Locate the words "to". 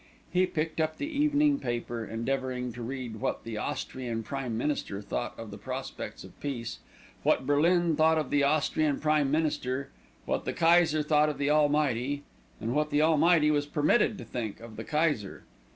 2.73-2.81, 14.17-14.25